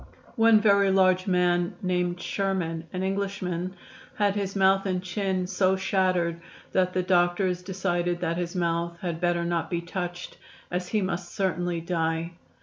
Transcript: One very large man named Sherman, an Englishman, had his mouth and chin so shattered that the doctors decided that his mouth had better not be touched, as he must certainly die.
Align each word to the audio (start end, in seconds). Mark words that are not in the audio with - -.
One 0.35 0.59
very 0.59 0.89
large 0.89 1.27
man 1.27 1.75
named 1.83 2.19
Sherman, 2.19 2.85
an 2.91 3.03
Englishman, 3.03 3.75
had 4.15 4.33
his 4.35 4.55
mouth 4.55 4.87
and 4.87 5.03
chin 5.03 5.45
so 5.45 5.75
shattered 5.75 6.41
that 6.71 6.93
the 6.93 7.03
doctors 7.03 7.61
decided 7.61 8.19
that 8.21 8.37
his 8.37 8.55
mouth 8.55 8.97
had 9.01 9.21
better 9.21 9.45
not 9.45 9.69
be 9.69 9.79
touched, 9.81 10.39
as 10.71 10.87
he 10.87 11.03
must 11.03 11.35
certainly 11.35 11.81
die. 11.81 12.31